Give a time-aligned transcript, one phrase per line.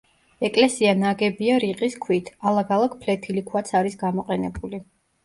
[0.47, 4.81] ეკლესია ნაგებია რიყის ქვით; ალაგ-ალაგ ფლეთილი ქვაც არის გამოყენებული.